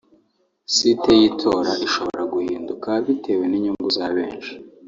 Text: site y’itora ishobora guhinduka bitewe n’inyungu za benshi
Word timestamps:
site 0.73 1.09
y’itora 1.19 1.71
ishobora 1.85 2.21
guhinduka 2.33 2.89
bitewe 3.05 3.43
n’inyungu 3.47 3.87
za 3.97 4.07
benshi 4.15 4.53